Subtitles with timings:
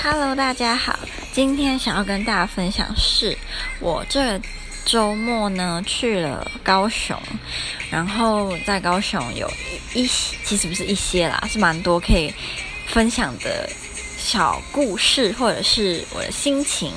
[0.00, 0.96] Hello，大家好。
[1.32, 3.36] 今天想要跟大家分享是，
[3.80, 4.40] 我这
[4.84, 7.20] 周末呢去了高雄，
[7.90, 9.50] 然后在高雄有
[9.94, 12.32] 一些，其实不是一些啦，是蛮多可以
[12.86, 13.68] 分享的
[14.16, 16.92] 小故事，或者是我的心情。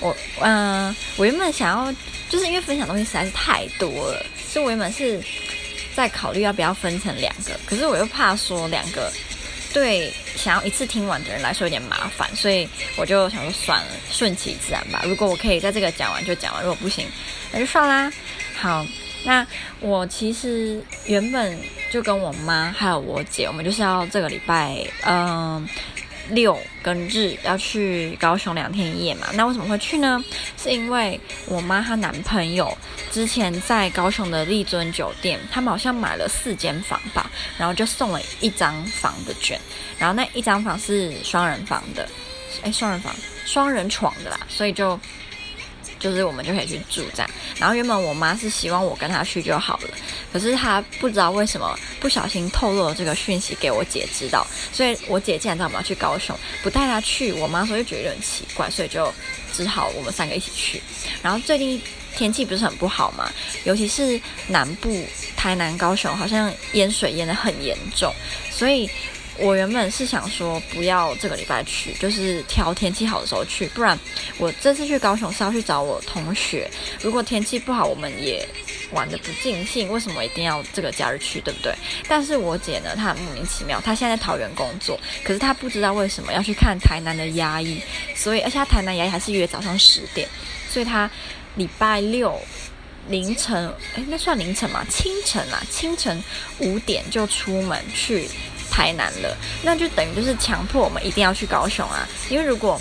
[0.00, 1.94] 我嗯、我原本想要，
[2.28, 5.22] 就是因为分享东西实在是太多了，所以我原本是
[5.94, 9.12] 在考虑要不要分成两个，可是我又怕说两个。
[9.76, 12.66] 对想要一次听完的人来说有点麻烦，所以
[12.96, 15.02] 我就想说算了，顺其自然吧。
[15.04, 17.06] 如果我可以在这个讲完就讲完，如果不行，
[17.52, 18.10] 那就算啦。
[18.58, 18.86] 好，
[19.22, 19.46] 那
[19.80, 21.58] 我其实原本
[21.90, 25.68] 就跟我妈还有我姐，我们就是要这个礼拜，嗯、
[26.30, 29.26] 六跟日要去高雄两天一夜嘛？
[29.34, 30.22] 那为什么会去呢？
[30.56, 32.76] 是因为我妈她男朋友
[33.10, 39.60] 之前在高雄的丽尊酒店，他们好像买了四间房吧，然后就送了一张房的券，
[39.98, 42.08] 然后那一张房是双人房的，
[42.62, 43.14] 哎，双人房，
[43.44, 44.98] 双人床的啦，所以就。
[46.06, 49.88] 就是我们就可以去住这样，然后原本我妈是希望我跟她去就好了，
[50.32, 59.12] 可是她不知道为什么不小心透露了这个讯息给我姐知道，所以我姐竟然知道我们要去高雄，不带她去，我妈说就觉得有点奇怪，所以就
[59.52, 60.80] 只好我们三个一起去。
[61.22, 61.82] 然后最近
[62.16, 63.28] 天气不是很不好嘛，
[63.64, 65.04] 尤其是南部
[65.36, 68.14] 台南、高雄好像淹水淹得很严重，
[68.52, 68.88] 所以。
[69.38, 73.98] 我原本是想说不要这个礼拜去，就是挑天气好的时候去，不然
[74.38, 76.70] 我这次去高雄是要去找我同学。
[77.00, 78.48] 如果天气不好，我们也
[78.92, 79.90] 玩得不尽兴。
[79.90, 81.74] 为什么一定要这个假日去，对不对？
[82.08, 87.80] 但是我姐呢，她莫名其妙，她现在在桃园工作，可是她不知道为什么要去看台南的牙医，
[88.14, 90.28] 所以而且她台南牙医还是约早上十点，
[90.68, 91.10] 所以她
[91.56, 92.40] 礼拜六
[93.08, 94.84] 凌晨，诶，那算凌晨吗？
[94.88, 96.22] 清晨啊，清晨
[96.58, 98.28] 五点就出门去。
[98.76, 102.06] 太难了，那就等于就是强迫我们一定要去高雄啊！
[102.28, 102.78] 因为如果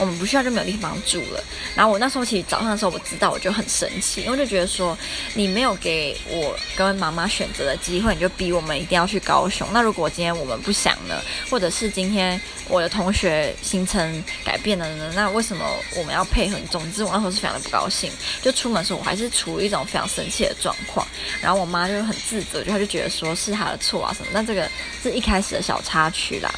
[0.00, 1.44] 我们不需要，就没有地方住了。
[1.76, 4.96] 然后我那时候其实早上的时候我知道，我就很生气，因为就觉得说
[5.34, 9.68] 你没有给我跟妈妈选择的机会，你就逼我们一定要去高雄。
[9.72, 15.12] 那如果今天我们不想呢，或者是今天我的同学行程改变了呢？
[15.14, 15.64] 那为什么
[15.96, 16.58] 我们要配合？
[16.70, 18.10] 总之我那时候是非常的不高兴，
[18.42, 21.06] 就出门的时候我还是处于一种非常生气的状况。
[21.40, 24.28] 然后我妈就很自责，就她就觉得说是她的错啊什么。
[24.32, 24.68] 那这个
[25.02, 26.54] 是一开始的小插曲啦。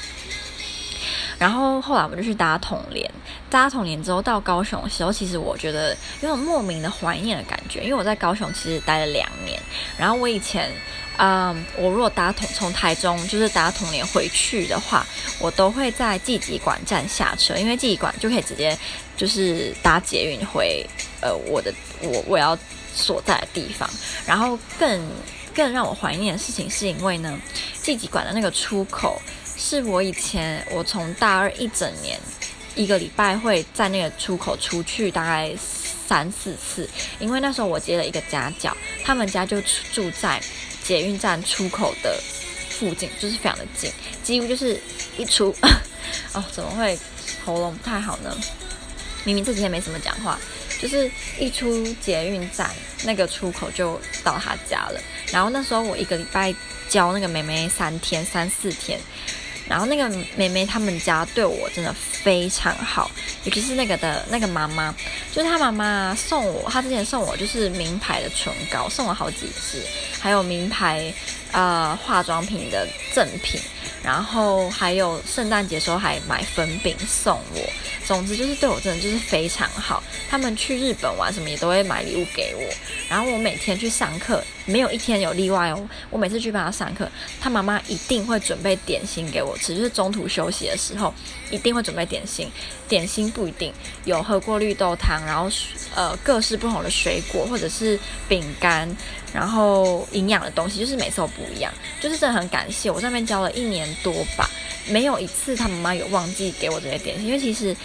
[1.43, 3.11] 然后后来我们就去搭统联，
[3.51, 9.61] 搭统联之后到高雄的时候，其实我觉得有种莫名的怀念的感觉，因为我在高雄其实待了两年。
[9.99, 10.71] 然后我以前，
[11.17, 15.05] 嗯，我如果搭统从台中就是搭统联回去的话，
[15.41, 18.79] 我都会在季疾馆站下车，因为季疾馆就可以直接
[19.17, 20.87] 就是搭捷运回
[21.21, 22.57] 呃我的我我要
[22.95, 23.91] 所在的地方。
[24.25, 25.11] 然后更
[25.53, 27.37] 更让我怀念的事情，是因为呢，
[27.83, 29.21] 季疾馆的那个出口。
[29.63, 32.19] 是我以前，我从大二一整年，
[32.75, 36.91] 一个礼拜会在那个出口出去大概三四次，
[37.21, 39.63] 因为那时候我接了一个家教，他们家就
[39.93, 40.43] 住在
[40.83, 42.21] 捷运站出口的
[42.71, 43.91] 附近，就是非常的近，
[44.25, 44.79] 几乎就是
[45.17, 45.55] 一出，
[46.35, 46.99] 哦，怎么会
[47.45, 48.37] 喉咙不太好呢？
[49.25, 50.39] 明明这几天没什么讲话，
[50.81, 51.09] 就是
[51.39, 52.69] 一出捷运站
[53.05, 55.01] 那个出口就到他家了，
[55.31, 56.53] 然后那时候我一个礼拜
[56.89, 58.99] 教那个妹妹三天三四天。
[59.73, 60.07] 然后那个
[60.37, 63.11] 妹妹她们家对我真的非常好，
[63.45, 64.95] 尤其是那个的那个妈妈，
[65.33, 69.83] 就是她妈妈送我，她之前送我就是名牌的唇膏，送了好几支，
[70.21, 71.11] 还有名牌
[71.53, 73.61] 呃化妆品的赠品，
[74.03, 77.61] 然后还有圣诞节时候还买粉饼送我。
[78.05, 82.75] 总之就是对我真的就是非常好，他们去日本玩什么也都会买礼物给我，
[83.09, 85.89] 然后我每天去上课，没有一天有例外哦。
[86.11, 87.09] 我每次去帮他上课，
[87.41, 91.15] 他妈妈一定会准备点心给我吃，就是中途休息的时候
[91.51, 92.51] 一定会准备点心。
[92.89, 93.73] 点心不一定
[94.05, 95.49] 有喝过绿豆汤，然后
[95.95, 97.99] 呃各式不同的水果或者是
[98.29, 98.95] 饼干，
[99.33, 102.91] 然后营养的东西，就是每次都不一样，就是真的很感谢。
[102.91, 104.49] 我上面教了一年多吧。
[104.89, 107.77] 没有一次他妈妈有忘记给我这些点心，因为其实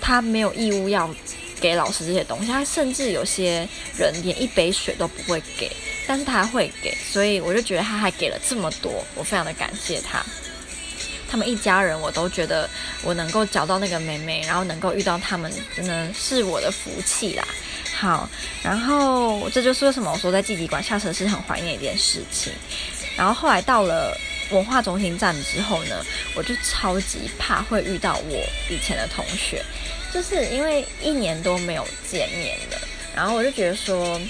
[0.00, 1.12] 他没有义务要
[1.60, 3.68] 给老师这些东西，他甚至有些
[3.98, 5.68] 人连一杯水都不会给，
[6.06, 10.24] 但是他会给，所以我就觉得他还给了这么多，我非常的感谢他。
[11.34, 12.70] 他们一家人我都觉得
[13.02, 17.44] 我能够找到那个妹妹，然后能够遇到他们，真的是我的福气啦。
[17.92, 18.30] 好，
[18.62, 22.52] 然后这就是为什么我说在季疾馆下车是很怀念一件事情。
[23.16, 24.16] 然后后来到了。
[24.50, 26.04] 文化中心站之后呢，
[26.36, 28.36] 我就超级怕会遇到我
[28.68, 29.64] 以前的同学，
[30.12, 32.78] 就是因为一年多没有见面了，
[33.16, 34.20] 然后我就觉得说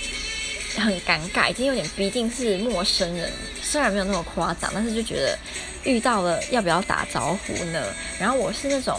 [0.76, 3.30] 很尴尬，已经有点毕竟是陌生人，
[3.74, 5.36] 虽然没有那么夸张，但是就觉得
[5.82, 7.84] 遇到了要不要打招呼呢？
[8.20, 8.96] 然后我是那种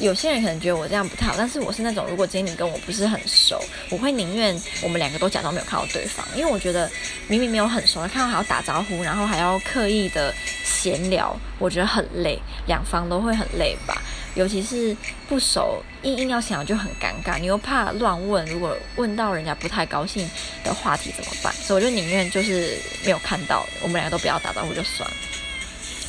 [0.00, 3.60] 有些人可能觉得我这样不太好，但是我是那种，如果今天你跟我不是很熟，
[3.90, 6.88] 我会宁愿我们两个都假装没有看到对方，因为我觉得
[7.26, 10.32] 明明没有很熟，看到还要打招呼，然后还要刻意的
[10.64, 14.00] 闲聊，我觉得很累，两方都会很累吧。
[14.34, 14.96] 尤其是
[15.28, 20.30] 不熟，硬硬要想就很尴尬，你又怕乱问，如果问到人家不太高兴
[20.62, 21.52] 的话题怎么办？
[21.54, 25.16] 所以我就宁愿就是没有看到，我们两个都不要打招呼就算了。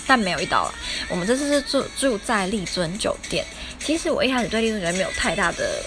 [0.06, 0.74] 但没有遇到了，
[1.08, 3.46] 我们这次是住住在丽尊酒店。
[3.80, 5.84] 其实我一开始对丽尊酒店没有太大的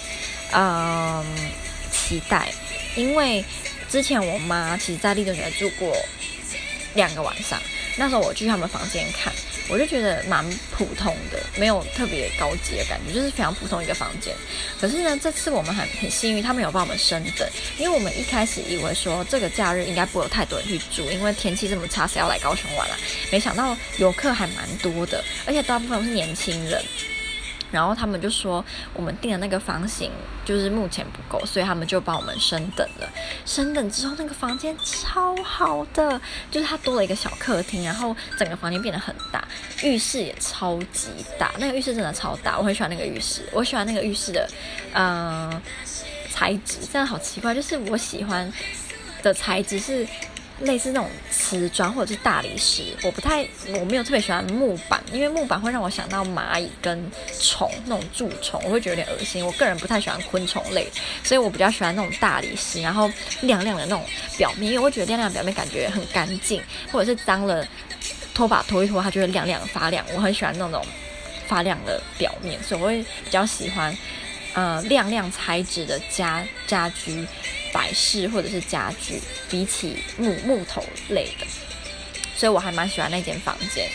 [0.54, 1.24] 嗯、
[1.90, 2.52] 期待，
[2.96, 3.44] 因为
[3.88, 5.96] 之前我妈其实在丽尊酒店住过
[6.94, 7.60] 两个晚上，
[7.96, 9.32] 那时候我去他们房间看。
[9.68, 10.44] 我就觉得蛮
[10.76, 14.34] 普通的，没有特别高级的感觉，就是非常普通一个房间。
[14.78, 17.48] 可是呢，这次我们很很幸运，他们有帮我们升等，
[17.78, 22.98] 因为我们一开始以为说这个假日应该不会有太多人去住，因为天气这么差，谁要来高雄玩啊？
[23.30, 26.82] 没想到游客还蛮多的，而且大部分都是年轻人。
[27.72, 28.64] 然后他们就说，
[28.94, 30.12] 我们订的那个房型
[30.44, 33.08] 就是目前不够，所以他们就帮我们升等了。
[33.44, 36.20] 升等之后，那个房间超好的，
[36.50, 39.42] 就是它多了一个小客厅，然后整个房间变得很大，
[39.82, 41.08] 浴室也超级
[41.38, 41.50] 大。
[41.58, 44.48] 那个浴室真的超大，我很喜欢那个浴室，我喜欢那个浴室的，
[44.94, 45.60] 嗯、
[46.30, 48.52] 材质真的好奇怪，就是我喜欢
[49.22, 50.06] 的材质是。
[50.62, 53.46] 类似那种瓷砖或者是大理石，我不太，
[53.78, 57.10] 我没有特别喜欢木板，因为木板会让我想到蚂蚁跟
[57.40, 59.44] 虫那种蛀虫，我会觉得有点恶心。
[59.44, 60.88] 我个人不太喜欢昆虫类，
[61.24, 63.10] 所以我比较喜欢那种大理石，然后
[63.42, 64.04] 亮亮的那种
[64.36, 67.66] 表面，因为我觉得亮亮的表面感觉很干净，或者是脏了
[68.34, 70.04] 拖把拖一拖，它就会亮亮发亮。
[70.14, 70.84] 我很喜欢那种
[71.46, 73.96] 发亮的表面，所以我会比较喜欢
[74.54, 77.26] 呃亮亮材质的家家居。
[77.72, 81.46] 摆饰或者是家具，比起木木头类的，
[82.36, 83.88] 所以我还蛮喜欢那间房间。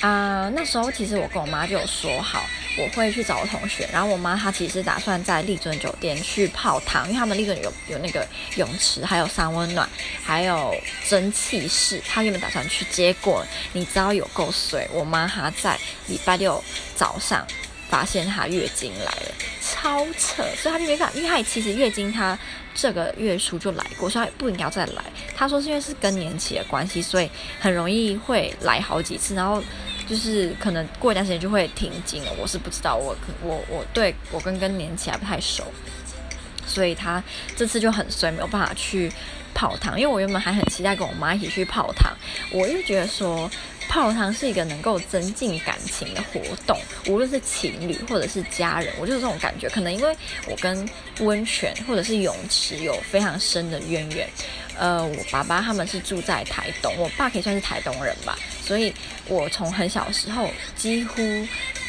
[0.00, 2.44] 啊、那时候其实我跟我妈就有说好，
[2.76, 8.26] 我会去找我同学，然后我妈她其实打算在丽尊酒店去泡汤，因为他们丽尊有有那个
[8.56, 9.88] 泳池，还有三温暖，
[10.20, 10.74] 还有
[11.08, 15.78] 蒸汽室，她原本打算去，结果你知道有够水，我妈她在
[16.08, 16.60] 礼拜六
[16.96, 17.46] 早上
[17.92, 22.38] 发现她月经来了，超扯，所以她就没办法，因为她其实月经她。
[22.74, 25.04] 这个月初就来过，所以她不应该再来。
[25.36, 27.28] 她说是因为是更年期的关系，所以
[27.60, 29.62] 很容易会来好几次，然后
[30.08, 32.32] 就是可能过一段时间就会停经了。
[32.38, 35.64] 我是不知道，我我我对我跟更年期还不太熟，
[36.66, 37.22] 所以她
[37.54, 39.12] 这次就很衰，没有办法去
[39.52, 40.00] 泡汤。
[40.00, 42.10] 因为我原本还很期待跟我妈一起去泡汤，
[42.52, 43.50] 我又觉得说。
[43.92, 46.74] 泡汤是一个能够增进感情的活动，
[47.08, 49.68] 无论是情侣或者是家人，我就是这种感觉。
[49.68, 50.16] 可能因为
[50.48, 50.88] 我跟
[51.20, 54.26] 温泉或者是泳池有非常深的渊源。
[54.78, 58.92] 呃，我爸爸他们是住在台东，我爸可以算是台东人吧，所以
[59.26, 61.22] 我从很小时候，几乎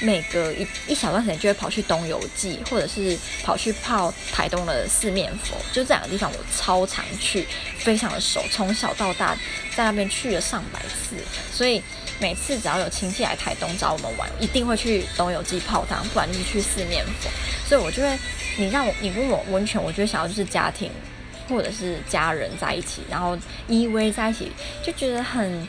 [0.02, 7.48] 每隔一一小段时间就会跑去东游记，或者是跑去泡台东的四面佛，就这两个地方我超常去，
[7.78, 9.36] 非常的熟，从小到大
[9.76, 11.16] 在那边去了上百次，
[11.52, 11.82] 所以
[12.20, 17.30] 每次只要有亲戚来台东找我们玩，一定会去东游记泡汤，不然就是去四面佛，
[17.68, 18.20] 所以我就会，
[18.58, 20.92] 你让我你问我温泉，我就会想要就是家庭。
[21.50, 23.38] 或者是家人在一起，然后
[23.68, 24.52] 依偎在一起，
[24.84, 25.68] 就觉得很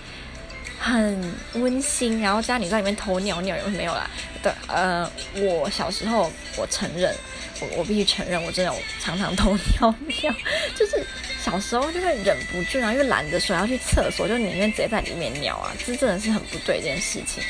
[0.78, 2.20] 很温馨。
[2.20, 4.08] 然后家里在里面偷尿尿有没有啦？
[4.42, 7.14] 对，呃，我小时候我承认，
[7.60, 10.34] 我我必须承认，我真的有常常偷尿尿，
[10.76, 11.04] 就是
[11.42, 17.42] 小时候就会忍不住，然后又懒得说要去厕所，就宁愿直接在里面尿啊，这真的是很不对这件事情。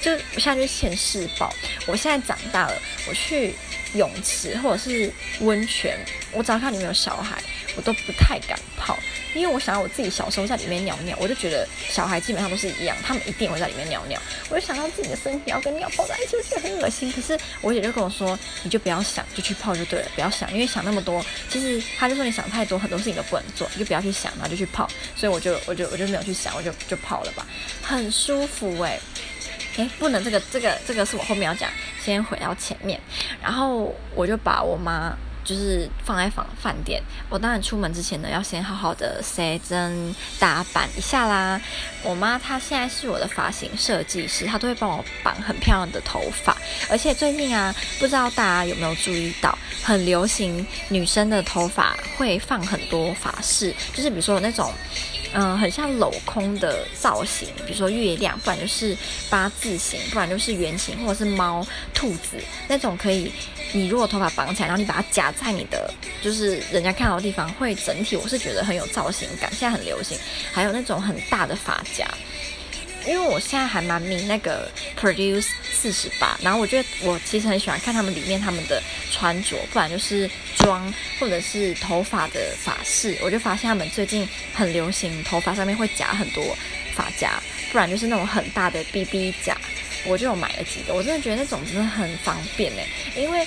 [0.00, 1.52] 就我现在就现世报，
[1.86, 2.74] 我现在长大了，
[3.08, 3.52] 我去
[3.94, 5.98] 泳池或者是温泉，
[6.32, 7.36] 我只要看里面有小孩。
[7.78, 8.98] 我都不太敢泡，
[9.34, 14.20] 因为我想到我自己小时候在里面尿尿，我就觉得小孩基本上都是一样，他们一定会在里面尿尿。
[14.50, 17.12] 我就想到自己的身体要跟尿泡在一起，就很恶心。
[17.12, 24.88] 可是我姐就跟我说，你就不要想，就去泡就对了，不要想，因为想那么多，其实他就说你想太多，很多事情都不能做，你就不要去想，然后就去泡。
[25.14, 27.46] 所以我就我就我就没有去想，我就就泡了吧，
[27.80, 28.98] 很舒服哎、
[29.76, 31.70] 欸、哎，不能这个这个这个是我后面要讲，
[32.04, 33.00] 先回到前面，
[33.40, 35.16] 然后我就把我妈。
[35.48, 41.58] 就是放在房饭店，我当然出门之前呢，要先好好的卸妆打扮一下啦。
[42.02, 46.54] 我妈她现在是我的发型设计师，她都会帮我绑很漂亮的头发。
[46.90, 54.70] 而且最近啊，不知道大家有没有注意到，很流行女生的头发会放很多发饰，就是比如说有那种。
[55.34, 58.96] 嗯、很像镂空的造型，比如说月亮，不然就是
[59.28, 61.62] 八字形，不然就是圆形，或者是猫、
[61.92, 63.30] 兔子那种可以。
[63.72, 69.50] 你如果头发绑起来，然后你把它夹在你的，就是人家看到的地方，会整体我是觉得很有造型感。
[69.50, 70.18] 现在很流行，
[70.52, 72.06] 还有那种很大的发夹。
[73.06, 74.70] 因为我现在还蛮迷那个
[75.00, 86.44] Produce 四十八，然后我觉得我其实很喜欢看他们里面他们的穿着，不然就是妆或者是头发的发饰，我就发现他们最近很流行头发上面会夹很多
[86.94, 87.40] 发夹，
[87.72, 89.56] 不然就是那种很大的 BB 夹，
[90.06, 92.82] 我就买了几个，我真的觉得那种真的很方便呢，
[93.16, 93.46] 因为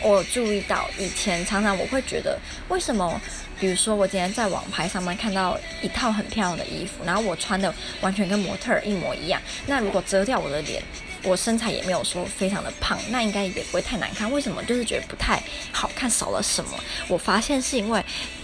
[0.00, 2.38] 我注意到以前常常我会觉得
[2.68, 3.20] 为什么。
[3.60, 9.42] 比如说，我今天在网拍上面看到一套很漂亮的衣服，然后我穿的完全跟模特儿一模一样。
[9.66, 10.80] 那如果遮掉我的脸，
[11.24, 14.30] 我身材也没有说非常的胖，那应该也不会太难看。
[14.30, 14.62] 为什么？
[14.62, 16.78] 就是觉得不太好看，少了什么？
[17.08, 18.00] 我发现是因为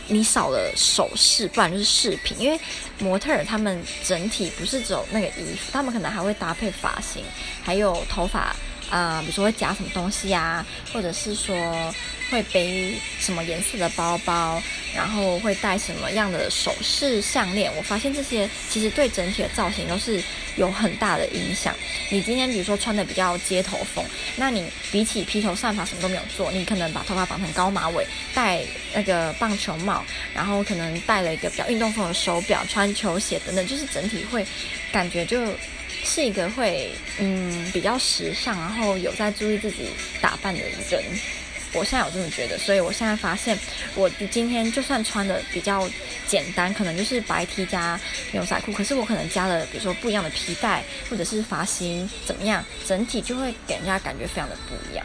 [0.09, 2.39] 你少了首饰，不然就是饰品。
[2.39, 2.59] 因为
[2.99, 7.23] 模特儿他们整体不是只有那个衣服，他们可能还会搭配发型，
[7.63, 8.55] 还有头发。
[8.91, 11.57] 啊、比如说会夹什么东西呀，或者是说
[12.31, 14.63] 会背什么颜色的包包，
[14.95, 17.75] 然后会戴什么样的首饰项链。
[17.77, 20.23] 我发现这些其实对整体的造型都是
[20.57, 21.75] 有很大的影响。
[22.11, 24.05] 你今天比如说穿的比较街头风，
[24.37, 28.63] 那你比起披头散发什么都没有做，你可能把头发绑成高马尾，戴
[28.95, 34.47] 那个棒球帽，然后可能戴了一个比较运动风的手表，穿球鞋等等，就是整体会
[34.93, 35.45] 感觉就。
[36.07, 39.89] 是一个会嗯比较时尚，然后有在注意自己
[40.21, 40.61] 打扮的
[40.91, 41.03] 人，
[41.75, 43.59] 我现在有这么觉得，所以我现在发现，
[43.95, 45.88] 我今天就算穿的比较
[46.26, 47.99] 简单，可能就是白 T 加
[48.33, 55.04] 牛仔裤，可是我可能加了比如说不一样的皮带，或者是发型怎么样，整体就会给人家感觉非常的不一样。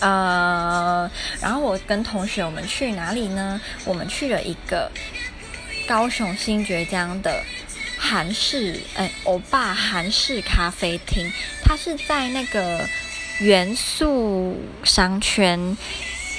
[0.00, 3.60] 呃，然后我跟同学我们去哪里呢？
[3.84, 4.90] 我们去了一个
[5.86, 7.42] 高雄新崛江的。
[7.96, 12.86] 韩式哎，欧巴韩式咖啡厅，它是在那个
[13.40, 15.76] 元素商圈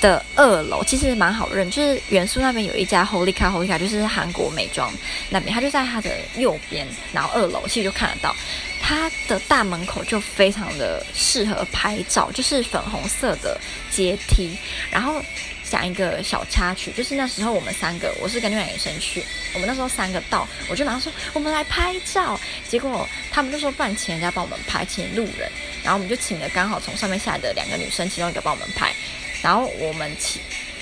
[0.02, 4.92] 的二楼，其实蛮好认，就是元素那边有一家 Holika，Holika 就是韩国美妆
[5.30, 8.36] 那边，它就在它的右边，然后二楼其实就看得到，
[8.82, 13.60] 它的大门口就非常的适合拍照，就是粉红色的
[13.90, 14.58] 阶梯，
[14.92, 15.22] 然后。
[15.70, 25.50] 讲一个小插曲，就是那时候我们三个，我是跟另外一个女生去，我们那时候三个到，我就马上说我们来拍照，结果他们就说不然请人家帮我们拍，请路人，
[25.84, 28.94] 然后我们就请了刚好从上面下来的两个女生，其中一个帮我们拍，
[29.42, 30.40] 然后我们其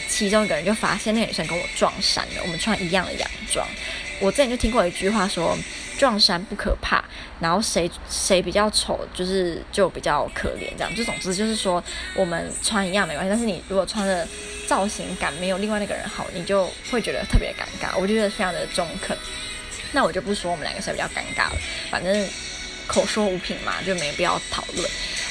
[0.10, 3.68] 其中一个人就发现那个女生跟我撞衫了，我们穿一样的洋装，
[4.20, 5.58] 我之前就听过一句话说。
[5.96, 7.02] 撞衫不可怕，
[7.40, 10.94] 然后谁谁比较丑，就是就比较可怜这样。
[10.96, 11.82] 就总之就是说，
[12.16, 14.28] 我们穿一样没关系，但是你如果穿的
[14.68, 17.98] 造型感没有另外那个人好，你就会觉得特别尴尬。
[17.98, 19.16] 我觉得非常的中肯。
[19.94, 21.58] 那我就不说我们两个谁比较尴尬了，
[21.92, 22.28] 反正
[22.88, 24.90] 口说无凭嘛，就没必要讨论。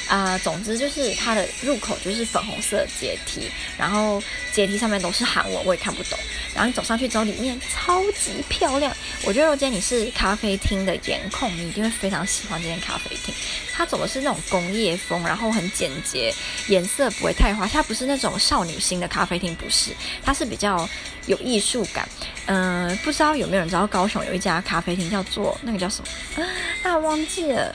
[0.09, 6.19] 啊、总之就是它的入口就是粉红色阶梯，然后阶梯上面都是韩文，我也看不懂。
[6.53, 8.95] 然后你走上去之后，里面超级漂亮。
[9.23, 13.33] 我觉得如果你是咖啡厅的颜控，你一定会非常喜欢这间咖啡厅。
[13.71, 16.31] 它走的是那种工业风，然后很简洁，
[16.67, 17.65] 颜色不会太花。
[17.65, 19.91] 它不是那种少女心的咖啡厅，不是，
[20.21, 20.87] 它是比较
[21.27, 22.07] 有艺术感。
[22.45, 26.03] 嗯、不知道有没有人知道高雄有一家咖啡厅叫做那个叫什
[26.37, 26.45] 么？
[26.83, 27.73] 啊，忘记了。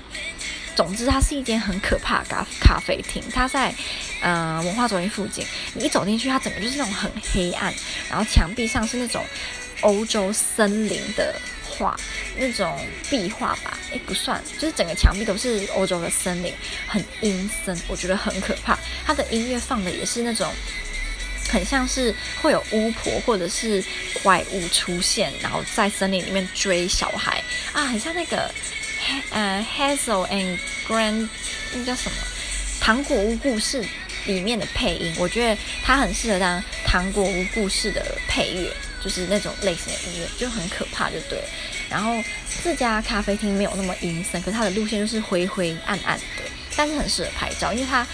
[0.76, 3.20] 总之，它是一间很可怕的咖咖啡厅。
[3.34, 3.74] 它在
[4.20, 5.44] 呃文化中心附近。
[5.74, 7.74] 你一走进去，它整个就是那种很黑暗，
[8.08, 9.24] 然后墙壁上是那种
[9.80, 11.34] 欧洲森林的
[11.68, 11.96] 画，
[12.36, 12.78] 那种
[13.10, 13.76] 壁画吧？
[13.90, 16.52] 诶，不算，就是整个墙壁都是欧洲的森林，
[16.86, 18.78] 很阴森，我觉得很可怕。
[19.04, 20.48] 它的音乐放的也是那种
[21.48, 23.82] 很像是会有巫婆或者是
[24.22, 28.52] 怪物出现，然后在森林里面追小孩啊，很像那个。
[29.30, 31.28] 呃，Hazel and Grand，
[31.72, 32.16] 那叫什么？
[32.80, 33.82] 糖果屋故事
[34.26, 38.70] 里面的配音，我觉得它很适合当糖果屋故事的配乐，
[39.02, 41.38] 就是那种类型的音乐，就很可怕，就对。
[41.88, 42.22] 然后
[42.62, 46.42] 这家咖啡厅没有那么阴森，可是它的路线就是灰灰暗暗的，
[46.76, 48.06] 但是很适合拍照，因为它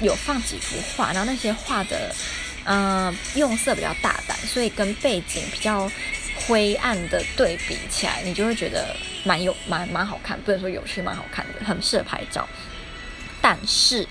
[0.00, 2.12] 有放几幅画，然后那些画的
[2.64, 5.90] 嗯、用色比较大胆，所以跟背景比较
[6.34, 8.96] 灰暗的对比起来，你就会觉得。
[9.26, 12.46] 蛮有蛮蛮好看，不能说有趣，蛮好看的，很适合拍照。
[13.40, 14.06] 但是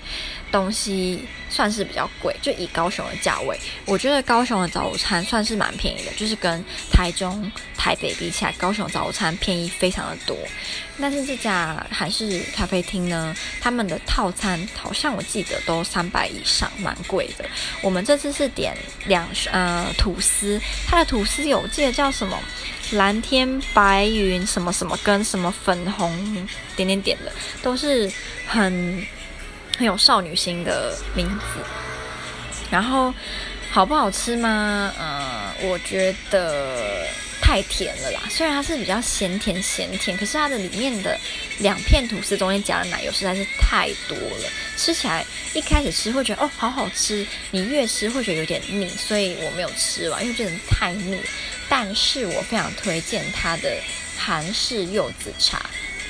[0.54, 1.18] 东西
[1.50, 10.38] 算是比较贵，就以高雄的价位，我觉得高雄的早午餐算是蛮便宜的，就是跟台中、台北比起来，高雄早午餐便宜非常的多。
[11.00, 17.44] 但是这家韩式咖啡厅呢，他们的套餐好像我记得都三百以上，蛮贵的。
[17.82, 22.38] 我们这次是点两呃吐司，它的吐司有记得叫什么？
[22.92, 26.46] 蓝天白云什么什么跟什么粉红
[26.76, 28.12] 点点点的，都是
[28.46, 29.04] 很
[29.76, 31.44] 很有少女心的名字。
[32.70, 33.14] 然后
[33.70, 34.92] 好不好吃吗？
[34.98, 37.06] 呃，我觉得
[37.40, 38.20] 太甜了啦。
[38.30, 41.18] 虽然它是比较咸甜咸甜，可是它的里面的
[41.58, 51.20] 两片吐司中间夹的奶油实在是太多了，吃起来一开始吃会觉得哦好好吃，你越吃会觉得有点腻，所以我没有吃完，因为真的太腻。
[51.68, 53.76] 但是我非常推荐它的
[54.16, 55.60] 韩式柚子茶，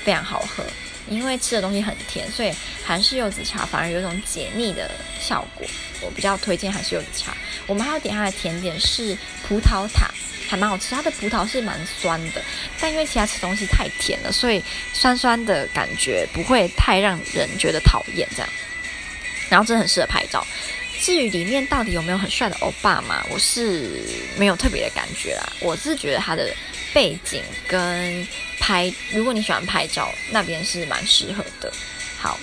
[0.05, 0.65] 非常好喝。
[1.09, 2.53] 因为吃的东西很甜，所以
[2.85, 5.67] 韩式柚子茶反而有一种解腻的效果。
[6.01, 7.35] 我比较推荐韩式柚子茶。
[7.67, 10.11] 我们还要点它的甜点是葡萄塔，
[10.49, 10.95] 还蛮好吃。
[10.95, 12.43] 它的葡萄是蛮酸的，
[12.79, 18.29] 但因为其他吃东西太甜了，所以酸酸的感觉不会太让人觉得讨厌。
[18.37, 18.49] 这样，
[19.49, 20.47] 然后真的很适合拍照。
[21.01, 24.03] 至于里面到底有没有很帅的欧巴嘛，我是
[24.37, 25.53] 没有特别的感觉啦。
[25.61, 26.55] 我是觉得它的
[26.95, 28.27] 背景跟
[28.59, 31.71] 拍，如果你喜欢拍照，那边是蛮适合的。
[32.17, 32.39] 好，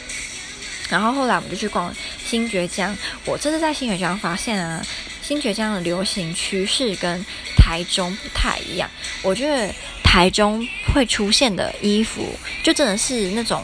[0.89, 2.95] 然后后来我们就去逛新爵江。
[3.25, 4.85] 我这次在新爵江发现啊，
[5.23, 8.87] 新爵江的流行趋势跟台中不太一样。
[9.23, 13.63] 我觉得台中会出现的衣服，就真的是那种。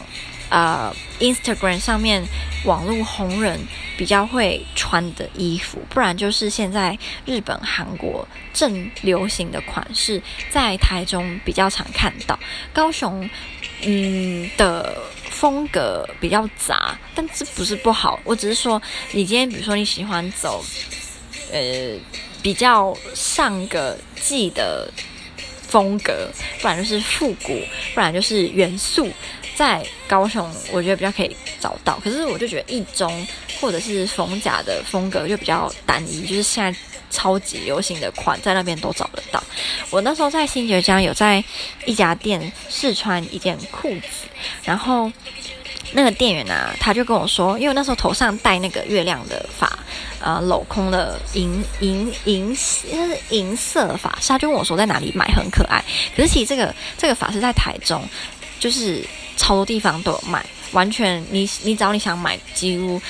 [0.50, 2.24] 呃，Instagram 上面
[2.64, 3.60] 网络红人
[3.96, 12.38] 比较会穿的衣服，不然就是现在日本、韩国正流行的款式，在台中比较常看到。
[12.72, 13.28] 高雄，
[13.82, 14.96] 嗯的
[15.28, 18.80] 风格比较杂，但这不是不好，我只是说，
[19.12, 20.64] 你今天比如说你喜欢走，
[21.52, 21.94] 呃，
[22.42, 24.90] 比较上个季的
[25.62, 27.60] 风格，不然就是复古，
[27.94, 29.10] 不然就是元素。
[29.58, 31.98] 在高雄，我觉得比较可以找到。
[32.04, 33.26] 可是我就觉得一中
[33.60, 36.78] 或者是逢甲的风格就比较单一，就是现在
[37.10, 39.42] 超级流行的款，在那边都找得到。
[39.90, 41.42] 我那时候在新崛江有在
[41.86, 44.28] 一家店试穿一件裤子，
[44.62, 45.10] 然后
[45.90, 49.76] 那个店员、啊，他就跟我说，因为那时候头上戴那个月亮的发，
[50.20, 52.56] 呃，镂空的银银银，
[52.92, 55.82] 那是银色发饰，他就问我说在哪里买，很可爱。
[56.14, 58.06] 可是其实这个这个发饰在台中，
[58.58, 59.04] 就是。
[59.40, 63.00] 超多地方都有卖，完全你你只要你想买，几乎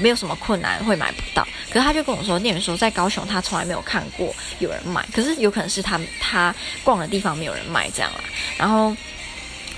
[0.00, 1.44] 没有什么困难会买不到。
[1.68, 6.54] 可是他就跟我说，店员说在高雄他从来没有看过有人卖，可是有可能是他他
[6.84, 8.20] 逛的地方没有人卖这样啦。
[8.56, 8.96] 然后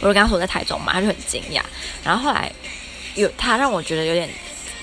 [0.01, 1.63] 我就跟他说我在台中嘛，他就很惊讶。
[2.05, 2.53] 然后后来
[3.15, 4.29] 有他让我觉得有点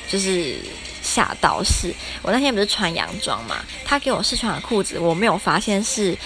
[0.10, 0.60] 就是
[1.04, 1.94] 吓到，是
[2.24, 6.18] 我那天不是穿洋装嘛，他给我试穿的裤子我没有发现是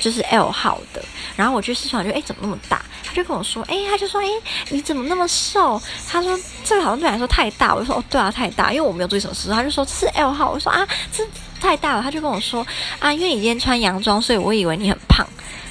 [0.00, 1.04] 就是 L 号的，
[1.36, 2.82] 然后我去试穿就哎怎么那么大？
[3.04, 4.26] 他就跟我说，哎、他就说，哎、
[4.70, 5.80] 你怎么那么瘦？
[6.08, 7.74] 他说这个好像对来说太大。
[7.74, 9.50] 我就说，哦，对啊，太大，因为我没有注意什么事。
[9.50, 10.50] 他就说是 L 号。
[10.50, 11.24] 我说啊，这
[11.60, 12.02] 太大了。
[12.02, 12.66] 他就跟我说，
[12.98, 15.26] 啊，因为你今天穿洋装，所以我以为你很胖。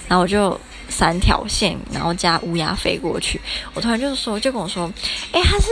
[0.07, 3.39] 然后我就三条线，然后加乌鸦飞过去。
[3.73, 4.91] 我突然就说，就跟我说，
[5.31, 5.67] 哎、他是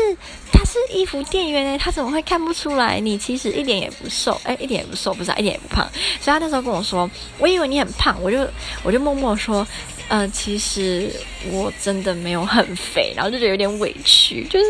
[0.57, 2.99] 他是衣服店员哎，他怎么会看不出来？
[2.99, 5.87] 你其实一点也不瘦，哎、一点也不瘦，不是、啊，一点也不胖。
[6.19, 8.47] 所以他那时候跟我说，我以为你很胖，我就
[8.81, 9.65] 我就默默说。
[10.09, 11.11] 呃，其实
[11.51, 14.65] 我真的没有很肥，然后就觉得有点委屈，就是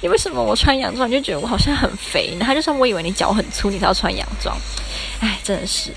[0.00, 2.46] 你为什么我穿洋装你就觉得我好像很肥呢？
[2.46, 4.56] 他就说我以为你脚很粗，你才要穿洋装，
[5.20, 5.90] 哎，真的是。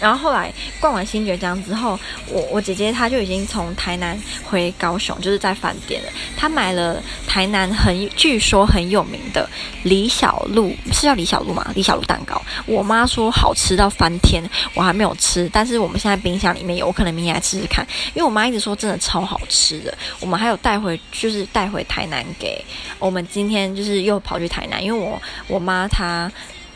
[0.00, 6.12] 然后后来逛完新崛江之后，我我姐姐她就已经从台南回高雄，就是在饭店了。
[6.36, 9.48] 她买了台南很据说很有名的
[9.82, 11.72] 李小璐，是叫李小璐吗？
[11.74, 12.40] 李小璐蛋糕。
[12.66, 14.42] 我妈说好吃到翻天，
[14.74, 17.86] 我还没有吃，但是我们现在冰箱里面有，我可能明天来吃吃看。
[18.14, 22.62] 因为我妈一直说真的超好吃的，我们还有带回，就是带回台南给
[22.98, 23.26] 我们。
[23.28, 26.30] 今天就是又跑去台南，因为我我妈她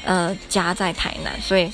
[0.04, 1.70] 呃家在台南，所以。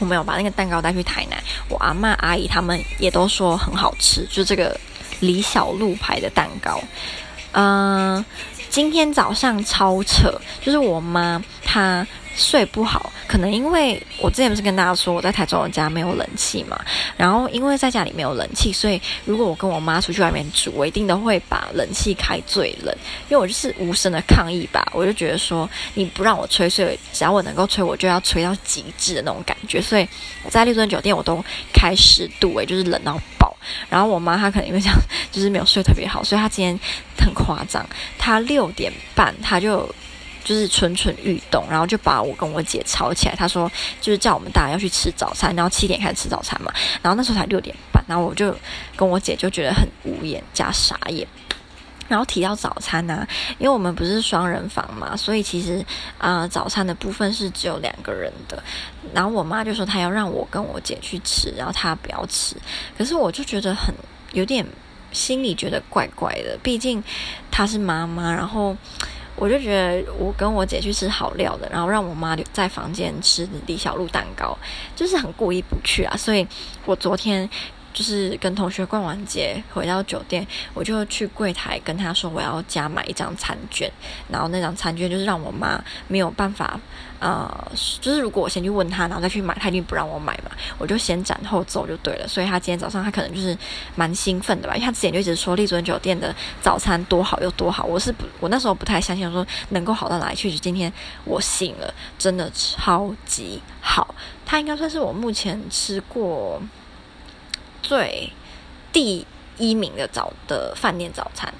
[0.00, 4.76] 我没有把那个蛋糕带去台南，我阿妈阿姨他们也都说很好吃，就这个
[5.20, 6.82] 李小璐牌的蛋糕。
[7.52, 8.24] 嗯、
[8.68, 12.06] 今天早上超扯，就是我妈她。
[12.40, 16.80] 睡不好，可能因为我之前不是跟大家说我在台中的家没有冷气嘛，
[17.16, 22.96] 然后因为在家里没有冷气，所以如果我跟我妈出去外面住，我一定都会把冷气开最冷，
[23.28, 30.08] 因为我就是无声的抗议吧，我就觉得说你不让我吹，所以只要我能够吹，我就要吹到极致的那种感觉，所以
[30.48, 33.54] 在丽尊酒店我都开十度，诶，就是冷到爆。
[33.90, 34.96] 然后我妈她可能因为这样，
[35.30, 36.80] 就是没有睡特别好，所以她今天
[37.18, 39.94] 很夸张，她六点半她就。
[40.50, 43.36] 就是蠢蠢欲动，然后就把我跟我姐吵起来。
[43.36, 46.72] 他说，就是叫我们大家要去吃早餐，然后七点开始吃早餐嘛。
[47.00, 48.52] 然后那时候才六点半，然后我就
[48.96, 51.24] 跟我姐就觉得很无言加傻眼。
[52.08, 53.24] 然后提到早餐呢、
[53.58, 55.86] 因为我们不是双人房嘛，所以其实
[56.18, 58.60] 啊、早餐的部分是只有两个人的。
[59.14, 62.56] 然后我妈就说她要让我跟我姐去吃，然后她不要吃。
[62.98, 63.94] 可是我就觉得很
[64.32, 64.66] 有点
[65.12, 67.00] 心里觉得怪怪的，毕竟
[67.52, 68.76] 她是妈妈，然后。
[69.40, 74.56] 我就觉得我跟我姐去吃好料的，然后让我妈留在房间吃李小璐蛋糕，
[74.94, 76.16] 就是很过意不去啊。
[76.16, 76.46] 所以
[76.84, 77.50] 我昨天。
[77.92, 83.90] 就是跟同学逛完街回到酒店，我就去柜台跟他说我要加买一张餐券，
[84.28, 86.78] 然后那张餐券就是让我妈没有办法，
[87.18, 92.28] 呃，就是如果我先去问他，然后再去买，他一定不让我买嘛，我就先斩后奏就对了。
[92.28, 93.56] 所以他今天早上他可能就是
[93.96, 100.92] 蛮兴奋的吧，因为他之前就一直说丽尊酒店的早餐多好又多好，我是不，我那时候不太相信说能够好到哪里去，今天
[101.24, 104.14] 我信了，真的超级好，
[104.46, 106.62] 他应该算是我目前吃过。
[107.82, 108.32] 最
[108.92, 109.26] 第
[109.58, 111.52] 一名的早的饭店早餐，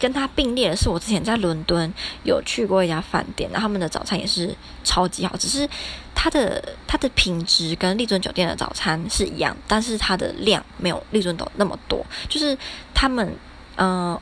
[0.00, 1.92] 跟他并列的是我之前在伦敦
[2.24, 5.68] 有去过一家饭店，然后他们的早餐也是超级好，只是
[6.14, 12.56] 它的它的品质跟丽尊酒店的早餐是一样，但是它的量没有丽尊的那么多，就是
[12.94, 13.36] 他们
[13.76, 14.20] 呃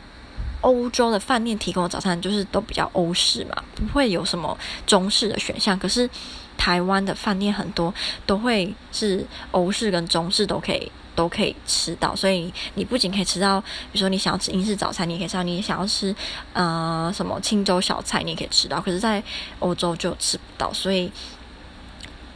[0.62, 6.08] 欧洲的饭店提供的早餐就是都比较欧式嘛，不会有什么中式的选项，可是
[6.56, 7.92] 台湾的饭店很多
[8.26, 10.90] 都会是欧式跟中式都可以。
[11.16, 16.14] 都可以吃到，所以你不仅可以吃到，比如说你想要吃英式早餐，你也可以吃到；你想要吃
[16.52, 18.78] 呃什么清粥小菜，你也可以吃到。
[18.82, 19.22] 可是，在
[19.58, 21.10] 欧洲就吃不到，所以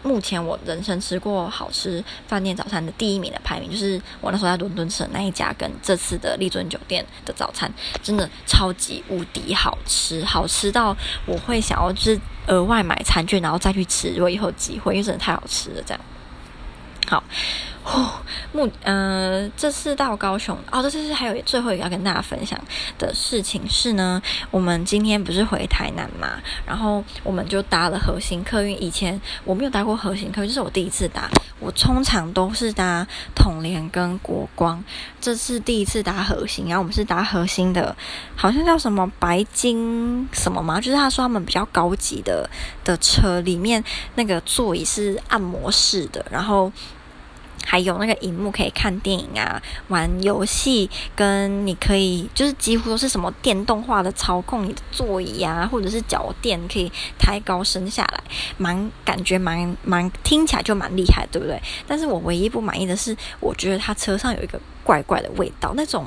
[0.02, 16.00] 目前我人生吃过好吃饭店早餐的第一名的排名，就是我那时候在伦敦吃的那一家，跟这次的丽尊酒店的早餐真的超级无敌好吃，好吃到我会想要就是额外买餐券，然后再去吃，如果以后有机会，因为真的太好吃了，这样。
[17.06, 17.22] 好。
[17.92, 18.08] 哦，
[18.52, 22.56] 目呃，这次到高雄哦，这次还有最后一个要跟大家分享
[22.96, 24.22] 的事情是呢，
[24.52, 28.80] 我们今天不是回台南嘛，然后我们就搭了核心客运。
[28.80, 31.28] 以前我没有搭过核心客运，这是我第一次搭。
[31.58, 34.82] 我通常都是搭统联跟国光，
[35.20, 37.94] 这次第一次搭核心，然后我们是搭核心的，
[38.36, 42.48] 好像叫什么白金什么嘛，就是他说他们比较高级的
[42.84, 43.82] 的车，里面
[44.14, 46.70] 那个座椅是按摩式的，然后。
[47.70, 58.20] 还有那个荧幕可以看电影啊，玩游戏，跟你可以就是几乎都是什么电动化的操控你的座椅啊，或者是脚垫可以抬高升下来，
[58.58, 61.62] 蛮感觉蛮蛮听起来就蛮厉害，对不对？
[61.86, 66.04] 但是我唯一不满意的是，我觉得它车上有一个怪怪的味道，那种。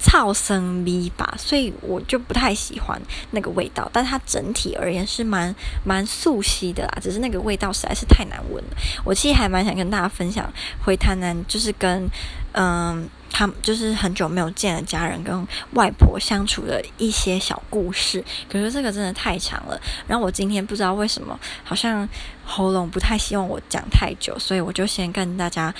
[0.00, 3.00] 噪声味吧，所以我就不太喜欢
[3.32, 3.90] 那个味道。
[3.92, 8.76] 但它整体而言是蛮蛮素悉的啦，只是那个味道实在是太难闻了。
[9.04, 10.50] 我其实还蛮想跟大家分享
[10.84, 12.08] 回台南，就是跟
[12.52, 18.24] 嗯，他就是很久没有见的家人跟外婆相处的一些小故事。
[18.48, 22.08] 可是这个真的太长了，然后我今天不知道为什么，好像
[22.44, 25.74] 喉咙不太希望我讲太久，所以我就先跟大家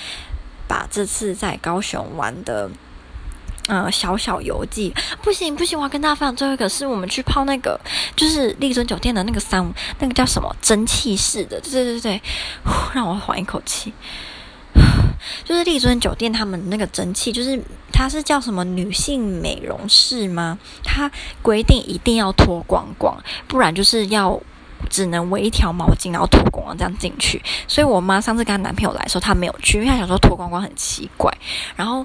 [0.67, 2.69] 把这次在高雄玩的。
[3.69, 7.79] 呃，小小游记，不行不行，我要跟大家分享最后一个，是我们去泡那个，
[8.15, 9.63] 就是丽尊酒店的那个三，
[9.99, 12.21] 那个叫什么蒸汽式的，对对对对，
[12.95, 13.93] 让我缓一口气。
[15.45, 17.61] 就是丽尊酒店他们那个蒸汽，就是
[17.93, 20.57] 它是叫什么女性美容室吗？
[20.83, 21.11] 它
[21.43, 24.41] 规定一定要脱光光，不然就是要
[24.89, 27.39] 只能围一条毛巾，然后脱光光这样进去。
[27.67, 31.31] 所以我妈上次跟她男朋友来的时候，她没有去，因为她想说脱光光很奇怪，
[31.75, 32.03] 然后。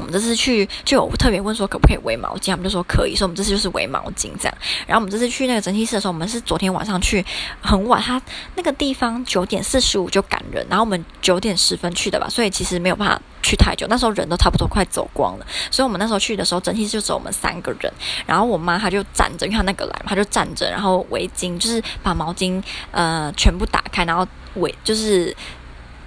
[0.00, 4.54] 我们这次去就有特别问说可不可以围毛巾，他们就说可以，所以我们这次就是围毛巾这样。
[4.86, 7.24] 然后我们这次去那个蒸汽室的时候，我们是昨天晚上去，
[7.60, 8.20] 很晚，他
[8.56, 13.86] 那个地方九点四十五就赶人，然后我们九点十分去的吧，所以其实没有办法去太久。
[13.88, 17.92] 那时候人都差不多快走光了，所以我们那时候去的时候，蒸汽室就只有我们三个人。
[18.26, 25.36] 然后我妈她就站着，因为她那个来嘛，她就站着，然后围巾就是把毛巾呃全部打开，然后围就是。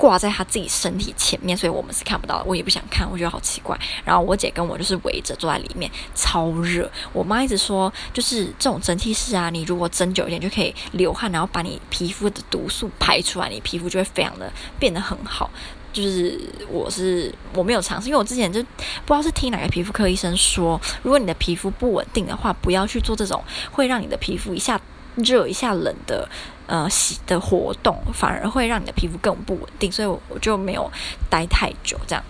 [0.03, 2.43] 挂在他自己身体前面，所以我们是看不到。
[2.45, 3.79] 我也不想看，我觉得好奇怪。
[4.03, 6.91] 然后我姐跟我就是围着坐在里面，超热。
[7.13, 15.49] 我妈一直说，就是这种蒸汽室啊，你如果蒸久一点，就可以流汗，然后把你皮肤的毒素排出来，你皮肤就会非常的变得很好。
[15.93, 16.37] 就是
[16.69, 24.77] 我是我没有尝试，因为我之前就不知道是听哪个皮肤科医生说，如果你的皮肤不稳定的话，不要去做这种会让你的皮肤一下
[25.15, 26.27] 热一下冷的。
[26.65, 30.89] 呃，洗的活动反而会让你的皮肤更不稳定，所以我就没有
[31.29, 32.23] 待太久这样。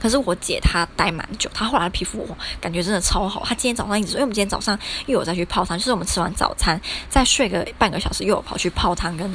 [0.00, 2.24] 可是我姐她待蛮久，她后来的皮肤
[2.60, 3.42] 感觉真的超好。
[3.44, 9.28] 她今天早上一直说，因为我们今天早上又有再去泡汤，就是我们吃完早餐再睡个半个小时，又有跑去泡汤跟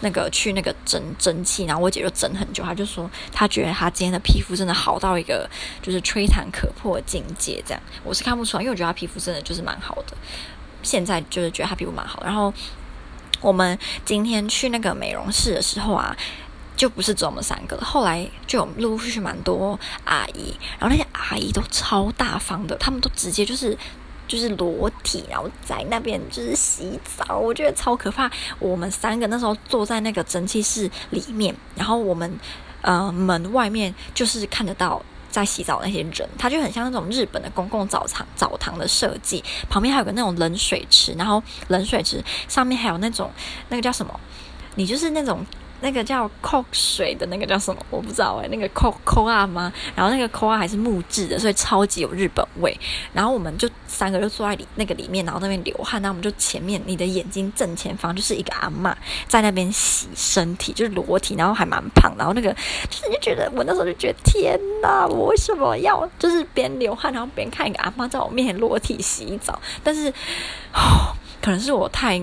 [0.00, 5.48] 那个去那个蒸蒸汽，然后我姐就蒸很久，她就说她觉得她今天的皮肤真的好到一个
[5.80, 7.64] 就是吹弹可破的境界。
[7.66, 10.14] 这样我是看不出来，因为我觉得她皮肤真的就是蛮好的。
[10.82, 12.52] 现在就是觉得她皮肤蛮好，然后。
[13.40, 16.16] 我们今天去那个美容室的时候啊，
[16.76, 23.76] 就不是只有我们三个，后来就有陆陆续续蛮多阿姨，然后那些阿姨都超大方的，他们都直接就是。
[24.28, 28.30] 就是裸体，然后在那边就是洗澡，我觉得超可怕。
[28.58, 32.38] 我们三个那时候坐在那个蒸汽室里面，然后我们
[32.80, 43.28] 呃门外面就是看得到在洗澡那些人，他就很像那种日本的公共澡堂澡堂的设计，旁边还有个那种冷水池，然后冷水池上面还有那种
[43.70, 44.20] 那个叫什么？
[44.76, 45.44] 你就是那种。
[45.82, 47.84] 那个叫扣水的那个叫什么？
[47.90, 49.72] 我不知道哎、欸，那个扣扣啊吗？
[49.96, 52.74] 然后那个扣啊还是木质的，所以超级有日本味。
[53.12, 56.00] 然后我们就三个就坐在里那个里面，然后那边流汗。
[56.00, 58.94] 然后我们就前面你的眼睛正前方就是一个阿嬷
[59.26, 62.14] 在那边洗身体，就是裸体，然后还蛮胖。
[62.16, 62.52] 然后那个
[62.88, 69.60] 就是你就觉得我那时候就觉得天哪，我为什么要就是边流汗，然后边看一个阿嬷在我面前裸体洗澡？
[69.82, 70.08] 但是
[70.72, 72.22] 哦，可能是我太。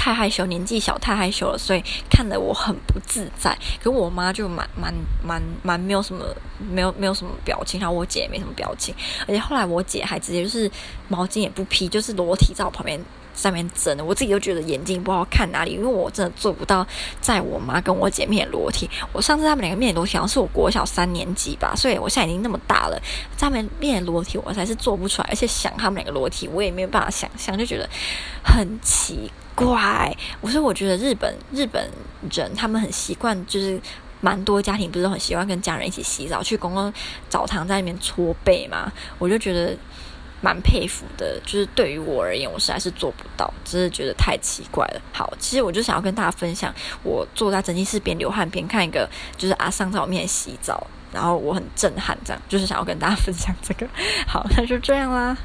[0.00, 3.54] 太害羞，年纪小太害羞了，所以看得我很不自在。
[3.82, 6.24] 可我妈就蛮蛮蛮蛮没有什么，
[6.58, 8.94] 没有没有什么表情，然后我姐也没什么表情。
[9.28, 10.70] 而且后来我姐还直接就是
[11.08, 12.98] 毛巾也不披，就是裸体在我旁边
[13.34, 14.02] 上面蒸的。
[14.02, 16.86] 我自己都觉得眼睛不知道看哪里，因为我真的做不到
[17.20, 18.88] 在我妈跟我姐面前裸体。
[19.12, 22.98] 我上次他们两个面前裸体，好像是我国小三年级吧，所以我现在已经那么大了，
[23.36, 25.28] 在他们面前裸体我才是做不出来。
[25.28, 27.86] 而且想他们两个裸体，我也没有办法想象，就觉得
[28.42, 29.30] 很奇。
[29.54, 31.90] 怪，我说我觉得日本日本
[32.30, 33.80] 人他们很习惯，就是
[34.20, 36.92] 蛮多家庭不是很习惯跟家人一起洗澡，去公共
[37.28, 39.76] 澡堂在那边搓背嘛，我就觉得
[40.40, 41.38] 蛮佩服的。
[41.44, 45.00] 就是对于我而言，我实在是做不到，只是觉得太奇怪了。
[45.12, 53.86] 好，其实我就想要跟大家分享，我坐在蒸汽室边流汗边看一个，就是阿桑在我面前洗澡，然后我很震撼，这样就是想要跟大家分享这个。
[54.26, 55.36] 好，那就这样啦。